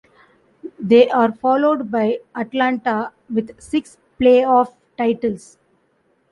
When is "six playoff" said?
3.61-4.73